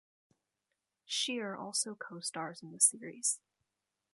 Scheer 1.05 1.55
also 1.55 1.93
co-stars 1.93 2.63
in 2.63 2.71
the 2.71 2.79
series. 2.79 3.39